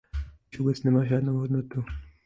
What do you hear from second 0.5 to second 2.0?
Již vůbec nemá žádnou hodnotu.